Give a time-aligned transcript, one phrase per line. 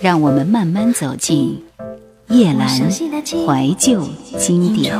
[0.00, 1.62] 让我们慢慢走进
[2.28, 4.02] 叶阑怀旧
[4.38, 4.94] 经典。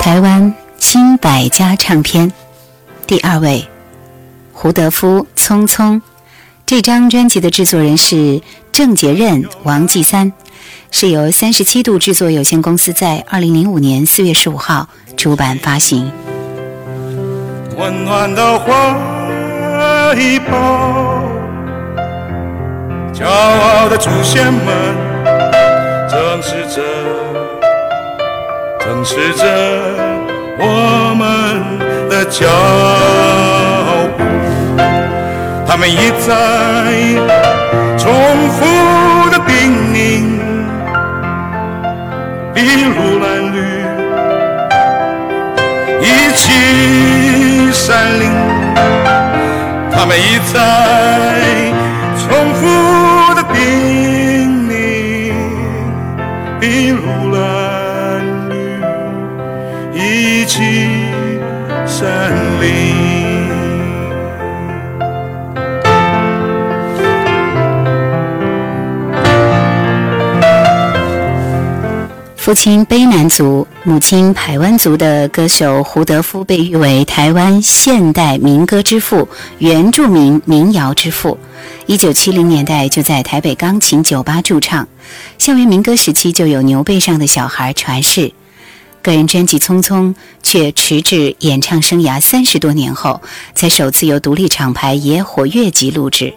[0.00, 2.32] 台湾新百家唱片
[3.06, 3.68] 第二位，
[4.54, 5.96] 胡德夫《匆匆》。
[6.64, 8.40] 这张专辑的制作人是
[8.72, 10.32] 郑杰任、王继三。
[10.98, 16.10] 是由三十七度制作有限公司在二零零五年四月十五号出版发行。
[17.76, 18.72] 温暖的怀
[20.48, 20.56] 抱，
[23.12, 24.74] 骄傲的祖先们，
[26.08, 26.80] 正视着，
[28.80, 29.44] 正视着
[30.58, 31.78] 我们
[32.08, 32.46] 的脚
[34.16, 34.24] 步，
[35.68, 36.32] 他们一再
[37.98, 38.10] 重
[38.48, 38.64] 复
[50.52, 51.15] 他
[72.46, 81.36] 父亲卑南族、母亲排湾族的歌手胡德夫被誉为台湾现代民歌之父、原住民民谣之父。
[81.86, 84.86] 一九七零年代就在台北钢琴酒吧驻唱，
[85.38, 88.30] 校园民歌时期就有《牛背上的小孩》传世。
[89.02, 90.10] 个人专辑《匆匆》
[90.40, 93.20] 却迟至演唱生涯三十多年后，
[93.56, 96.32] 才首次由独立厂牌野火乐集录制。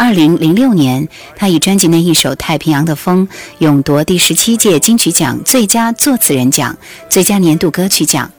[0.00, 1.06] 二零零六年，
[1.36, 6.74] 他以专辑内一首《太平洋的风》勇夺第十七届金曲奖最佳作词人奖、
[7.10, 8.30] 最佳年度歌曲奖。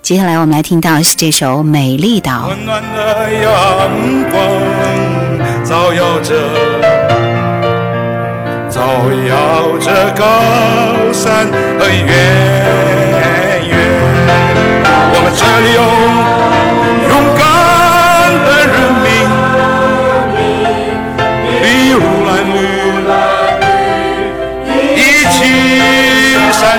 [0.00, 2.44] 接下来我们来听到是这首《美丽岛》。
[2.48, 3.50] 温暖的阳
[4.30, 4.40] 光
[5.66, 6.34] 照耀着，
[8.70, 8.80] 照
[9.28, 10.24] 耀着高
[11.12, 11.46] 山
[11.78, 12.08] 和远
[13.68, 13.76] 远。
[15.12, 15.82] 我们这里有
[17.10, 17.44] 勇敢
[18.46, 18.74] 的人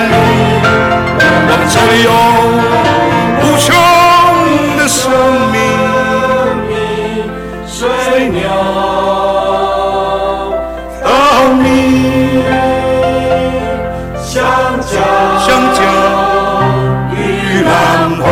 [0.02, 0.12] 民。
[1.70, 2.10] 这里有
[3.42, 3.66] 无穷
[4.76, 5.10] 的生
[5.52, 5.56] 命，
[7.66, 7.76] 水
[8.30, 8.40] 鸟
[11.04, 11.06] 稻
[11.54, 11.62] 米
[14.24, 14.34] 香
[14.80, 14.92] 蕉
[15.38, 15.78] 香蕉
[17.12, 17.16] 玉
[17.62, 17.68] 兰
[18.16, 18.24] 花。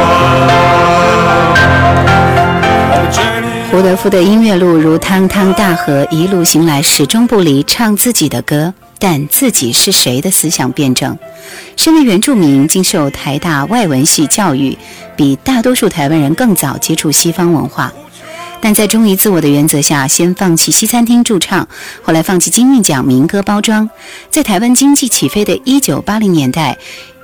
[3.71, 8.73] 胡德夫的音乐路如汤汤大河，一路行来始终不离唱自己的歌。
[8.99, 11.19] 但自己是谁的思想辩证。
[11.77, 14.77] 身为原住民，经受台大外文系教育，
[15.17, 17.93] 比大多数台湾人更早接触西方文化。
[18.61, 21.69] 但在忠于自我的原则下，先放弃西餐厅驻唱，
[22.03, 23.89] 后来放弃金韵奖民歌包装，
[24.31, 26.77] 在台湾经济起飞的一九八零年代，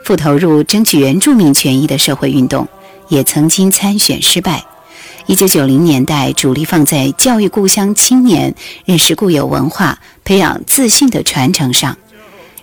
[0.04, 2.69] 复投入争取原住民权益的社会运动，
[3.09, 4.62] 也曾经参选失败。
[5.32, 8.54] 一九九零年代，主力放在教育故乡青年
[8.84, 11.97] 认识固有文化、培养自信的传承上。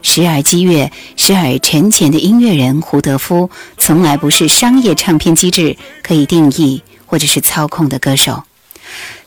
[0.03, 8.43] 时而激越、时而沉潜的音乐人胡德夫，从来不是商业唱片机制可以定义或者是操控的歌手。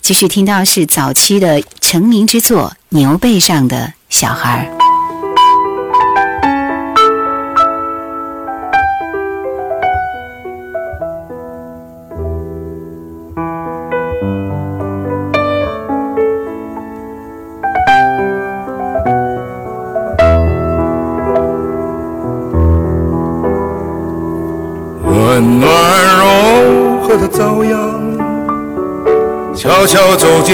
[0.01, 4.71] 继续听到是早期的成名之作《牛背上的小孩》。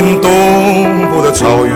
[0.00, 0.31] 进东
[1.09, 1.75] 部的草原，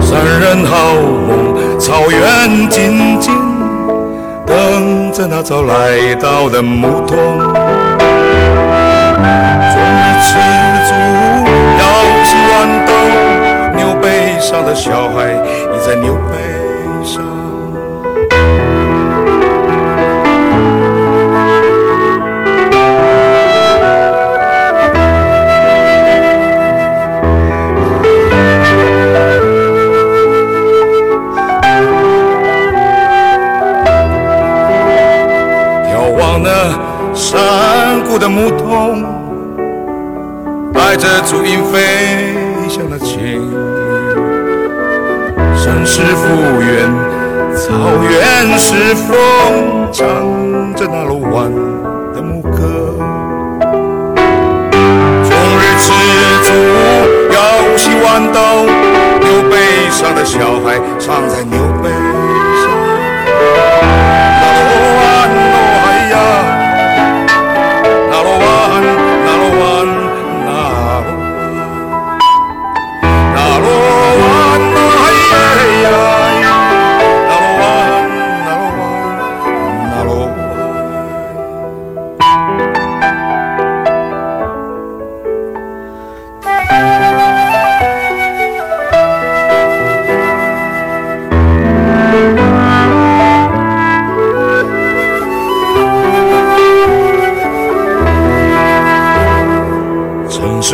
[0.00, 3.34] 山人好梦，草原静静
[4.46, 7.18] 等着那早来到的牧童。
[9.18, 10.38] 准备吃
[10.86, 10.94] 足，
[11.80, 11.84] 要
[12.22, 12.54] 吃豌
[12.86, 12.92] 豆，
[13.74, 17.35] 牛背上的小孩倚在牛背上。
[36.38, 39.02] 那山谷的牧童
[40.72, 42.34] 带着足音飞
[42.68, 43.42] 向了青
[45.56, 46.26] 山是复
[46.60, 46.92] 原，
[47.56, 47.72] 草
[48.08, 49.14] 原是风，
[49.92, 50.06] 唱
[50.74, 51.50] 着那鲁湾
[52.14, 52.58] 的牧歌。
[55.24, 55.92] 终日吃
[56.42, 56.52] 足，
[57.32, 57.36] 摇
[57.76, 58.38] 起豌豆，
[59.20, 59.54] 牛背
[59.90, 61.90] 上的小孩藏在牛背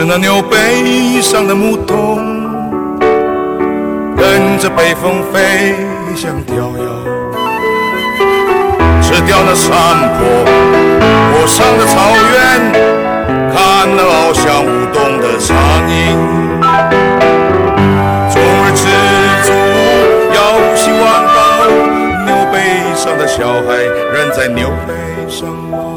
[0.02, 2.18] 是那牛背上的牧童，
[4.16, 5.76] 跟着北风飞
[6.16, 6.84] 向调遥，
[9.00, 9.70] 吃掉那山
[10.18, 10.44] 坡
[11.30, 12.00] 坡上的草
[12.32, 12.72] 原，
[13.54, 15.56] 看那翱翔舞动的苍
[15.88, 16.18] 鹰。
[18.28, 18.82] 终日吃
[19.44, 19.52] 足，
[20.34, 20.36] 腰
[20.74, 21.00] 系弯
[21.32, 21.38] 刀，
[22.26, 22.58] 牛背
[22.96, 24.90] 上的小孩仍在牛背
[25.28, 25.91] 上望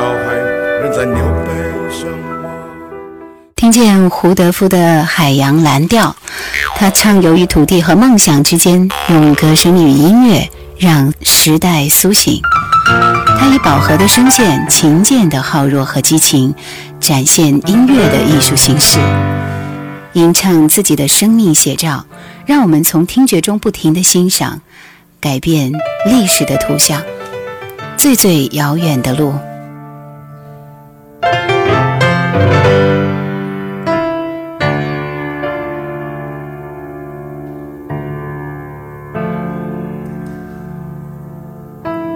[0.00, 0.12] 吗？
[3.56, 6.08] 听见胡德夫的《海洋蓝调》，
[6.76, 10.48] 他畅游于土地和梦想之间，用歌声与音乐
[10.78, 12.40] 让时代苏醒。
[13.38, 16.54] 他以饱和的声线、琴键的浩若和激情，
[17.00, 19.00] 展现音乐的艺术形式，
[20.12, 22.04] 吟唱自己的生命写照，
[22.44, 24.60] 让我们从听觉中不停地欣赏，
[25.20, 25.72] 改变
[26.04, 27.02] 历史的图像。
[27.96, 29.34] 最最遥远的路。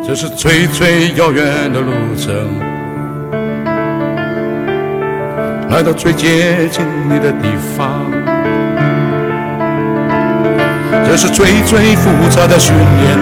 [0.02, 2.34] 这是最最遥远的路程，
[5.70, 8.10] 来到最接近你的地方。
[11.06, 13.18] 这是最最复杂的训练，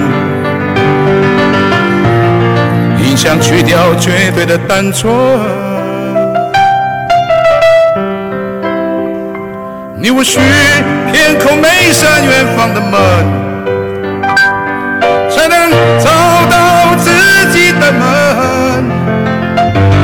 [2.96, 5.12] 你想去掉绝对的单纯。
[10.00, 10.38] 你我需
[11.12, 13.48] 天空每扇远方的门。
[15.30, 15.70] 才能，
[17.88, 18.84] German.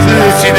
[0.04, 0.50] Since she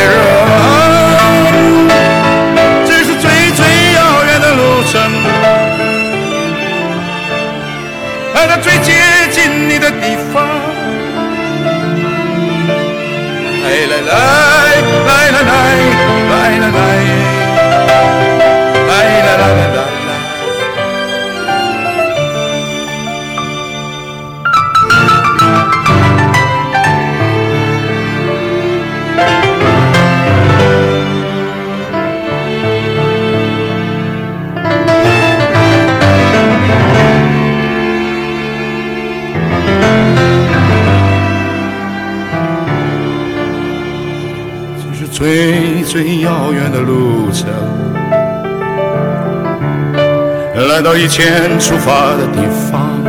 [50.95, 52.39] 到以前出发的地
[52.71, 53.03] 方，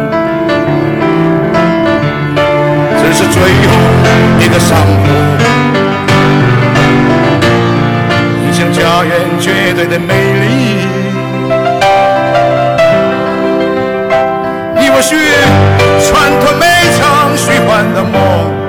[3.00, 3.74] 这是最后
[4.40, 5.14] 一个上坡，
[8.44, 10.84] 影响家园绝对的美丽。
[14.80, 15.14] 你我需
[16.02, 16.66] 穿透每
[16.98, 18.65] 场虚幻的梦。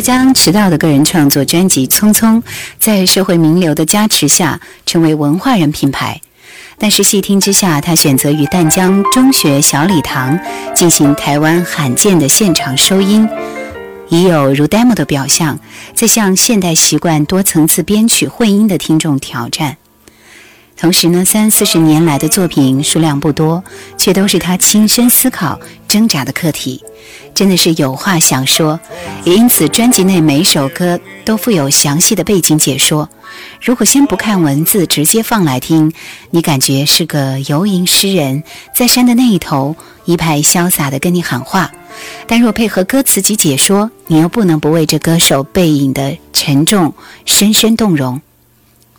[0.00, 2.36] 将迟到的个人创作专辑《匆匆》
[2.78, 6.20] 在社会名流的加持下，成为文化人品牌。
[6.78, 10.38] 但是细听之下，他选择与淡江中学小礼堂
[10.74, 13.28] 进行台湾罕见的现场收音，
[14.08, 15.58] 已有如 demo 的表象，
[15.94, 19.76] 在向现代习惯多层次编曲混音的听众挑战。
[20.80, 23.62] 同时呢，三四十年来的作品数量不多，
[23.98, 26.82] 却都是他亲身思考、挣扎的课题，
[27.34, 28.80] 真的是有话想说。
[29.24, 33.06] 也因此，专辑内每首歌都附有详细的背景解说。
[33.62, 35.92] 如果先不看文字，直接放来听，
[36.30, 38.42] 你感觉是个游吟诗人，
[38.74, 41.70] 在山的那一头，一派潇洒的跟你喊话。
[42.26, 46.94] 但若配合歌词及解说，你又不能不为这歌手背影的沉重
[47.26, 48.22] 深深动容。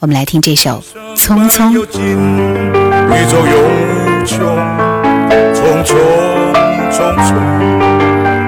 [0.02, 0.82] 我们来听这首
[1.16, 1.72] 《匆匆》。
[1.74, 1.86] 宇
[3.30, 3.54] 宙永
[3.94, 4.36] 无穷，
[5.54, 5.94] 匆匆
[6.90, 7.30] 匆匆，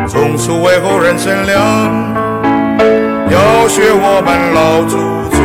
[0.08, 1.56] 从此为后人乘凉，
[3.30, 4.98] 要学我们老祖
[5.30, 5.38] 宗。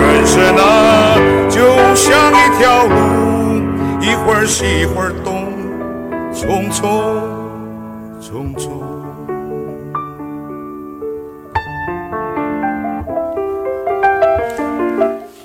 [0.00, 1.60] 人生啊，就
[1.94, 2.96] 像一条路，
[4.00, 5.52] 一会儿西一会儿东，
[6.32, 6.80] 匆匆
[8.22, 8.89] 匆匆。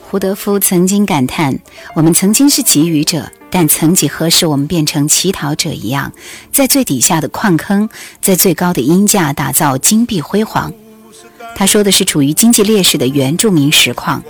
[0.08, 1.60] 胡德夫曾经感叹
[1.96, 6.14] ：“我们曾经是给予者，但曾几何时，我们变成乞讨者一样，
[6.52, 7.90] 在最底下的矿坑，
[8.22, 10.72] 在最高的音架打造金碧辉煌。”
[11.58, 14.24] 他说的是处于经济劣势的原住民实况，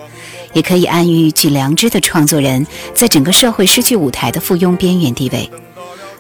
[0.54, 2.66] 也可以暗喻举良知的创作人
[2.96, 5.52] 在整个社会失去舞台的附庸边缘地位。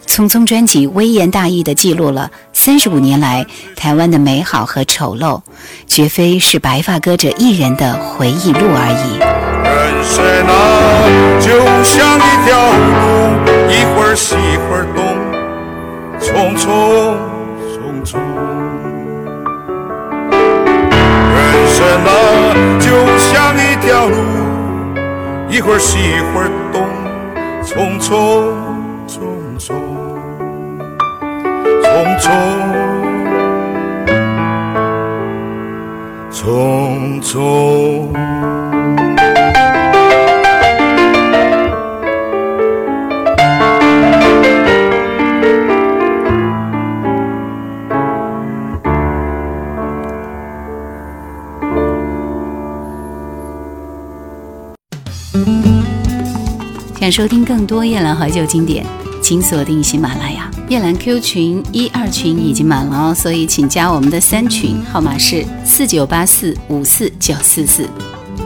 [0.06, 3.46] 匆匆专辑微言大义地记录了三十五年来
[3.76, 5.42] 台湾的美好和丑陋，
[5.88, 9.35] 绝非是白发歌者一人的回忆录而已。
[9.66, 10.52] 人生啊，
[11.40, 11.50] 就
[11.84, 12.50] 像一条
[12.96, 13.04] 路，
[13.68, 14.98] 一会儿西一会儿东，
[16.20, 16.64] 匆匆
[17.74, 18.12] 匆匆。
[21.34, 22.08] 人生啊，
[22.80, 22.86] 就
[23.18, 24.16] 像一条路，
[25.50, 26.76] 一会儿西一会儿东，
[27.64, 28.08] 匆匆
[29.08, 29.14] 匆
[29.58, 29.74] 匆，
[31.82, 32.24] 匆匆
[36.32, 37.34] 匆匆。
[57.06, 58.84] 想收听更多夜兰怀旧经典，
[59.22, 60.50] 请锁定喜马拉雅。
[60.70, 67.88] 夜兰 Q 群一二群已经满了哦，所以请加我们的三群，号码是四九八四五四九四四。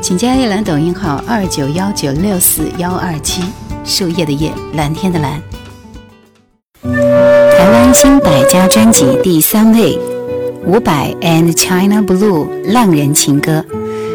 [0.01, 3.41] 请加夜兰抖音号二九幺九六四幺二七，
[3.85, 5.41] 树叶的叶，蓝天的蓝。
[6.83, 9.97] 台湾新百家专辑第三位，
[10.65, 13.63] 伍佰 and China Blue 浪人情歌，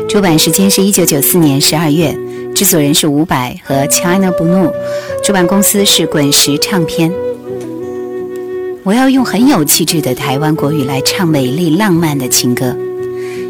[0.07, 2.15] 出版时间是一九九四年十二月。
[2.55, 4.73] 制作人是伍佰和 China Blue，
[5.25, 7.13] 出版公司是滚石唱片。
[8.85, 12.77] 我要用很有气质的台湾国语来唱美丽浪漫的情歌。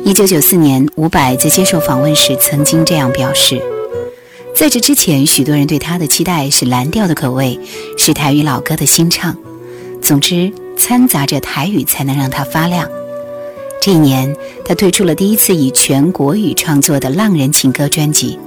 [0.04, 3.60] 一九九四年，伍佰在接受访问时曾经这样表示：
[4.56, 7.60] 在这之前，许多人对他的期待是蓝调的口味，
[7.98, 9.36] 是台语老歌的新唱。
[10.00, 12.88] 总之，掺杂着台语才能让他发亮。
[13.82, 14.34] 这一年，
[14.64, 18.38] 他推出了第一次以全国语创作的浪人情歌专辑。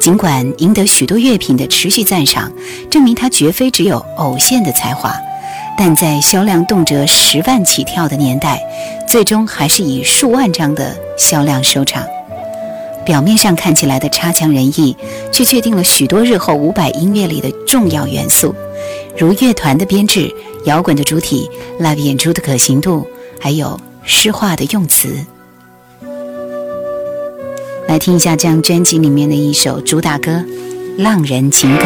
[0.00, 2.50] 尽管赢得许多乐评的持续赞赏，
[2.90, 5.14] 证明他绝非只有偶现的才华，
[5.76, 8.62] 但在销量动辄十万起跳的年代，
[9.06, 12.02] 最终还是以数万张的销量收场。
[13.04, 14.96] 表面上看起来的差强人意，
[15.30, 18.54] 却确定了许多日后伍佰音乐里的重要元素，
[19.18, 21.46] 如乐团的编制、摇滚的主体、
[21.78, 23.06] live 演出的可行度，
[23.38, 25.26] 还有诗化的用词。
[27.90, 30.44] 来听一下这张专辑里面的一首主打歌
[31.02, 31.82] 《浪人情歌》。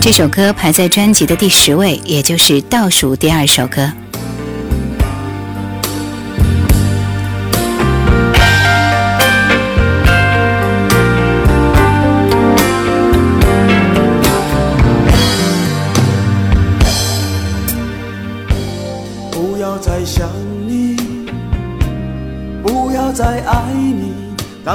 [0.00, 3.92] 这首歌排在专辑的第十位，也就是倒数第二首歌。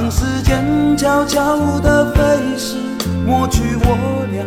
[0.01, 2.24] 当时间悄悄地飞
[2.58, 2.75] 逝，
[3.24, 4.43] 抹去我俩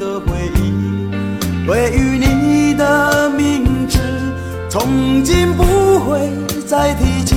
[0.00, 1.64] 的回忆。
[1.64, 4.00] 对于你的名字，
[4.68, 5.62] 从今不
[6.00, 6.28] 会
[6.66, 7.36] 再提起，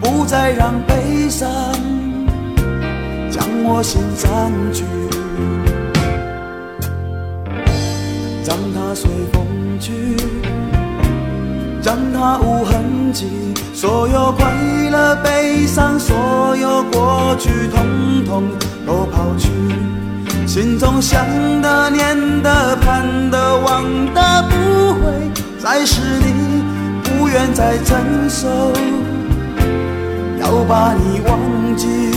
[0.00, 1.50] 不再让悲伤
[3.28, 4.84] 将我心占据，
[8.46, 9.44] 让它随风
[9.80, 10.16] 去。
[11.84, 13.26] 让它无痕迹，
[13.74, 14.50] 所有快
[14.90, 18.44] 乐、悲伤，所有过去，统统
[18.86, 19.50] 都抛去。
[20.46, 21.26] 心中想
[21.60, 25.12] 的、念的、盼的、望的，不会
[25.58, 26.62] 再是你，
[27.02, 28.00] 不愿再承
[28.30, 28.48] 受，
[30.40, 32.13] 要把你忘记。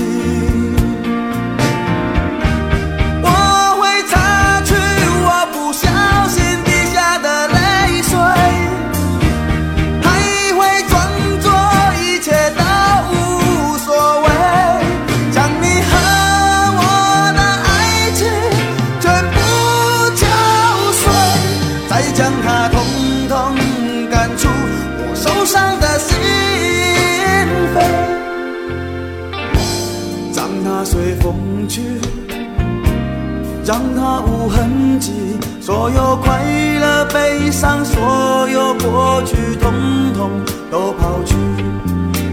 [35.68, 36.42] 所有快
[36.80, 39.74] 乐、悲伤，所有过去，统
[40.16, 40.32] 统
[40.72, 41.36] 都抛去。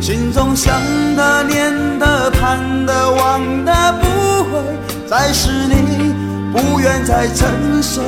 [0.00, 0.73] 心中想
[1.17, 4.07] 的、念的、盼的、望的，不
[4.45, 4.62] 会
[5.09, 6.14] 再是你，
[6.53, 8.00] 不愿再承受，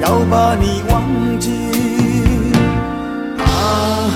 [0.00, 1.02] 要把你忘
[1.38, 1.50] 记。
[3.36, 4.08] 啊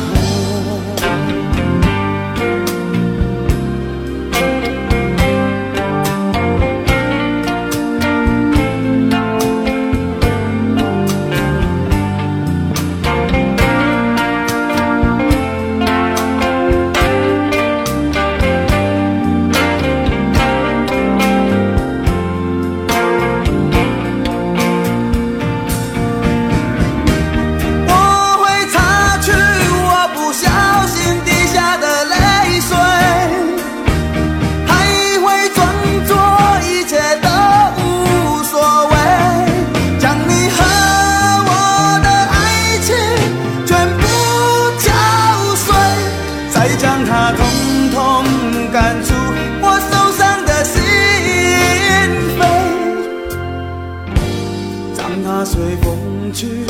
[55.08, 56.66] 让它随风去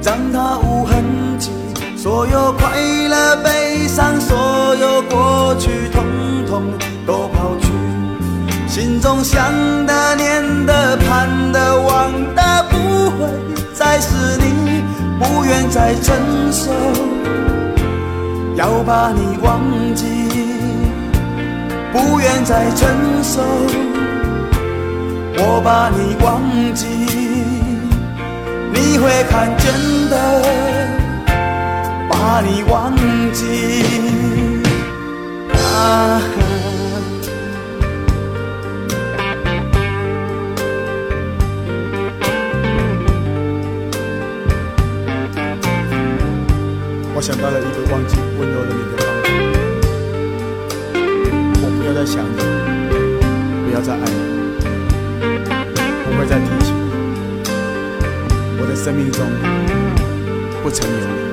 [0.00, 1.02] 让它无痕
[1.36, 1.50] 迹
[1.96, 6.04] 所有快乐悲伤所有过去通
[6.46, 6.62] 通
[7.04, 7.68] 都抛去
[8.68, 9.52] 心中想
[9.86, 13.28] 的念的盼的望的不会
[13.74, 14.84] 再是你
[15.18, 16.16] 不愿再承
[16.52, 16.70] 受
[18.54, 19.60] 要把你忘
[19.96, 20.04] 记
[21.92, 22.88] 不愿再承
[23.24, 24.17] 受。
[25.40, 26.42] 我把你忘
[26.74, 26.86] 记，
[28.72, 29.72] 你会看见
[30.10, 30.14] 的，
[32.08, 32.92] 把你忘
[33.32, 33.44] 记。
[35.52, 36.20] 啊
[47.14, 49.26] 我想到了一个忘记温柔的你的方法。
[51.60, 52.38] 我不要再想你，
[53.66, 54.37] 不要再爱你，
[55.18, 56.72] 不会再提起。
[58.60, 59.26] 我的生命中
[60.62, 61.28] 不曾有你。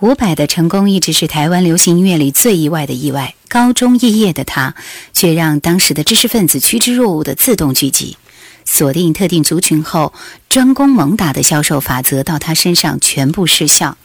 [0.00, 3.34] 伍佰的成功一直是台湾流行音乐里最意外的意外。
[3.48, 4.74] 高中肄业的他，
[5.14, 8.18] 却让当时的知识分子趋之若鹜的自动聚集，
[8.64, 10.12] 锁定特定族群后，
[10.48, 13.96] 专攻猛打的销售法则到他身上全部失效。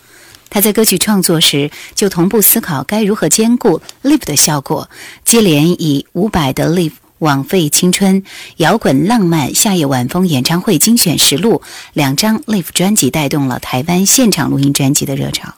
[0.49, 4.89] 他在歌曲创作时，就同步思考该如何兼顾 live 的效果，
[5.23, 8.23] 接连以伍佰的 live、枉费青春、
[8.57, 11.61] 摇滚浪漫、夏夜晚风演唱会精选实录
[11.93, 15.53] 两张 live 专辑，带动了台湾现场录音专辑的热潮。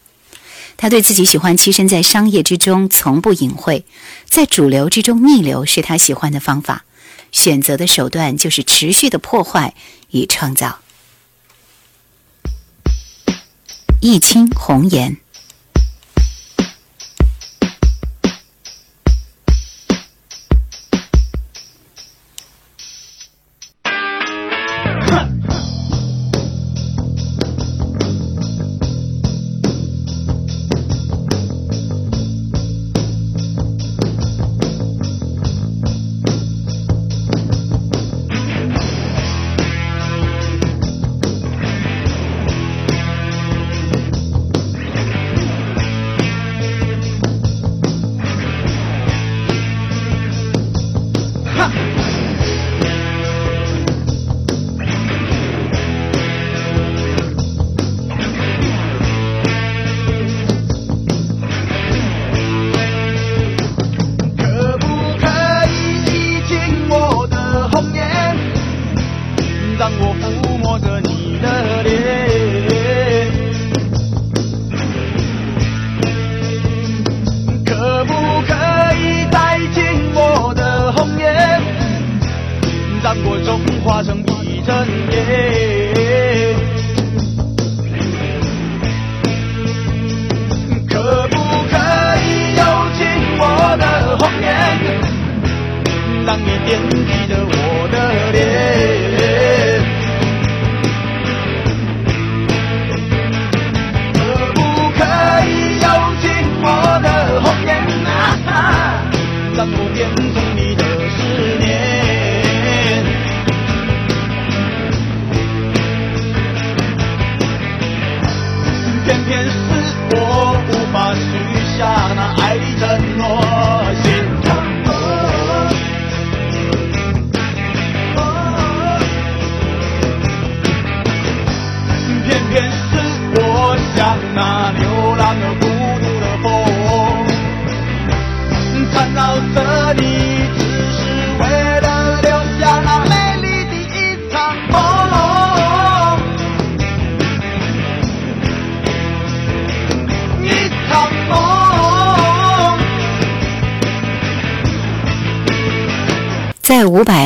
[0.75, 3.85] 他对自己喜欢栖身在商业之中，从不隐晦，
[4.27, 6.83] 在主流之中逆流是他喜欢的方法，
[7.31, 9.73] 选择的手段就是持续的破坏
[10.11, 10.79] 与创造。
[14.01, 15.17] 一清红颜。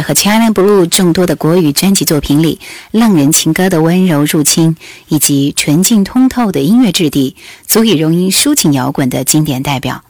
[0.06, 2.60] 和 China Blue 众多的国语专辑作品里，
[2.92, 10.04] 浪人情歌的温柔入侵以及纯净通透的音乐质地，足以容音抒情摇滚的经典代表。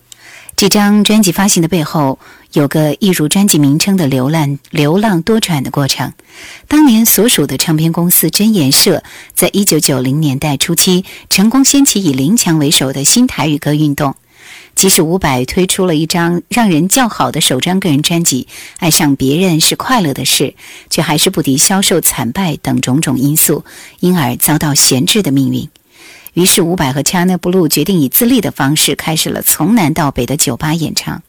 [0.57, 2.19] 这张专辑发行的背后，
[2.51, 6.11] 有个一如专辑名称的流浪、流浪多舛的过程。
[6.67, 9.01] 当年所属的唱片公司真言社，
[9.33, 14.13] 在一九九零年代初期，成功掀起以林强为首的新台语歌运动。
[14.75, 20.43] 即使伍佰推出了一张让人叫好的首张个人专辑《爱上别人是快乐的事》，
[20.89, 23.63] 却还是不敌销售惨败等种种因素，
[24.01, 25.69] 因而遭到闲置的命运。
[26.33, 31.23] 于是，伍佰和 China Blue 决定以自立的方式，开始了从南到北的酒吧演唱。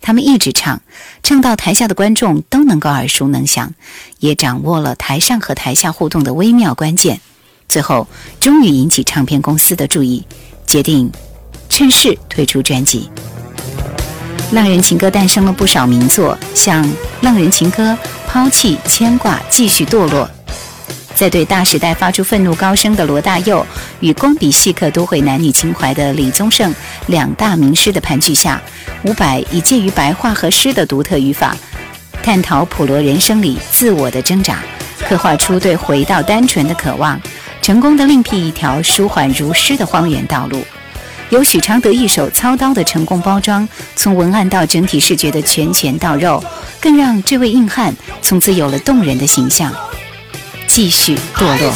[0.00, 0.80] 他们一直唱，
[1.22, 3.74] 唱到台下的观众都能够耳熟能详，
[4.18, 7.20] 也掌握了台上和台下互动的微妙关键。
[7.68, 8.08] 最后，
[8.40, 10.24] 终于引起唱片公司的注意，
[10.66, 11.12] 决定
[11.68, 13.10] 趁势推出专辑。
[14.52, 16.84] 浪人情歌诞生了不少名作，像
[17.20, 17.82] 《浪人情歌》
[18.28, 20.24] 《抛弃》《牵挂》《继续堕落》。
[21.16, 23.66] 在对大时代发出愤怒高声的罗大佑
[24.00, 26.72] 与工笔细刻都会男女情怀的李宗盛
[27.06, 28.60] 两大名师的盘踞下，
[29.02, 31.56] 伍佰以介于白话和诗的独特语法，
[32.22, 34.58] 探讨普罗人生里自我的挣扎，
[35.08, 37.18] 刻画出对回到单纯的渴望，
[37.62, 40.62] 成功的另辟一条舒缓如诗的荒原道路。
[41.30, 46.42] 由许常德一手操刀的成功包装，从文案到整体视觉的拳拳到肉，
[46.80, 49.72] 更让这位硬汉从此有了动人的形象。
[50.68, 51.72] 继续堕落。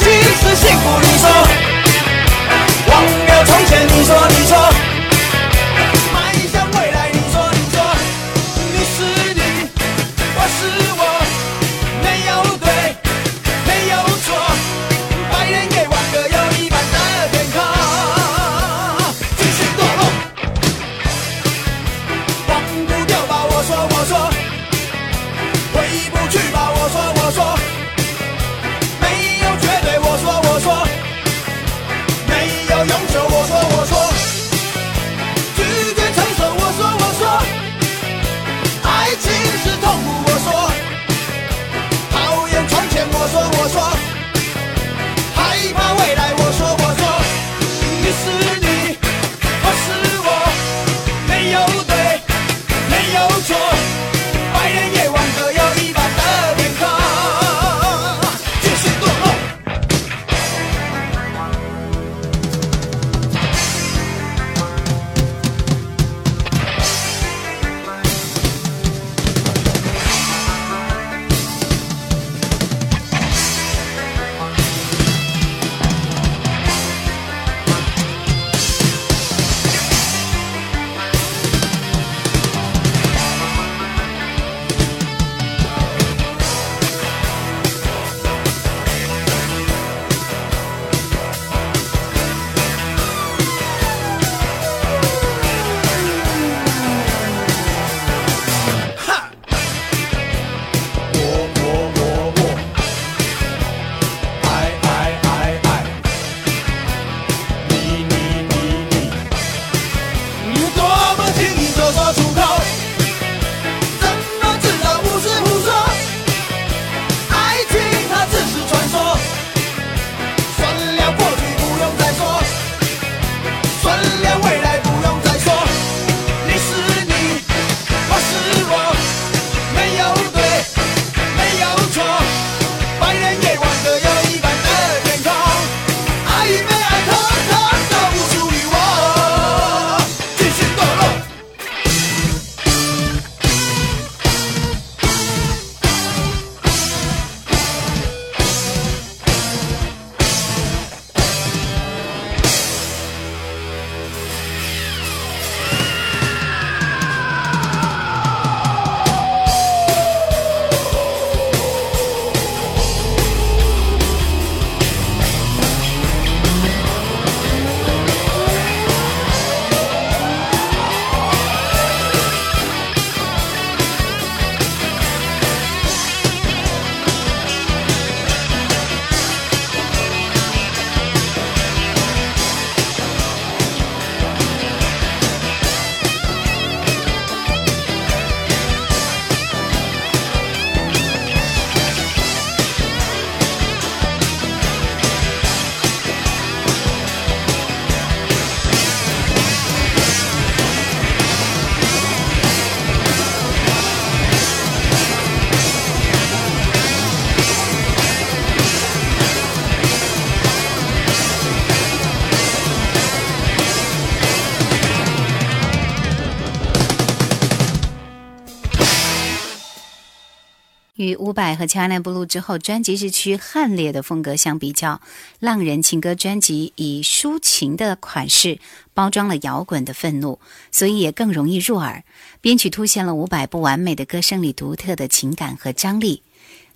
[221.40, 224.96] 与伍佰和乔安娜布鲁之后专辑日趋悍烈的风格相比较，
[225.38, 228.58] 《浪人情歌》专辑以抒情的款式
[228.92, 230.38] 包装了摇滚的愤怒，
[230.70, 232.04] 所以也更容易入耳。
[232.42, 236.22] 编曲凸显了伍佰不完美的歌声里独特的情感和张力。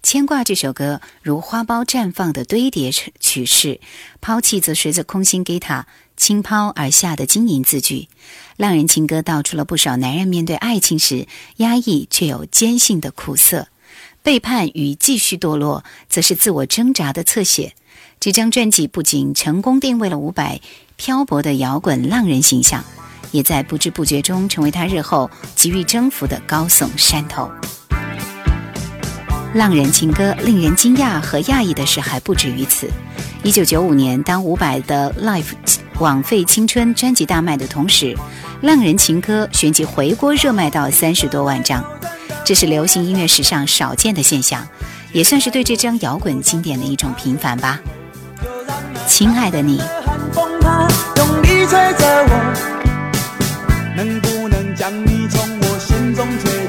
[0.02, 3.80] 牵挂这首歌如花苞绽放的堆叠曲式，
[4.22, 7.96] 抛弃则随着空心吉他轻抛而下的晶莹字句。
[8.56, 13.68] 《浪人情歌》道出了不少男人面对爱情时压抑却有坚信的苦涩。
[14.24, 17.74] 背叛与继续堕落，则是自我挣扎的侧写。
[18.18, 20.62] 这张专辑不仅成功定位了伍佰
[20.96, 22.82] 漂泊的摇滚浪人形象，
[23.32, 27.50] 也在不知不觉中成为他日后急于征服的高耸山头。
[29.52, 32.88] 浪人情歌令人惊讶和讶异的是，还不止于此。
[33.42, 35.52] 一九九五年，当伍佰的《Life》
[36.00, 38.14] 枉费青春专辑大卖的同时，
[38.62, 41.84] 《浪人情歌》旋即回锅热卖到三十多万张。
[42.44, 44.68] 这是流行音乐史上少见的现象，
[45.12, 47.80] 也算是对这张摇滚经典的一种平凡吧。
[49.08, 49.80] 亲爱的你。
[53.96, 56.66] 能不能将你从我心中吹